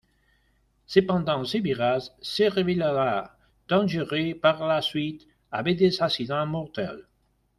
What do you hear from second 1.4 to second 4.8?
ce virage se révèlera dangereux par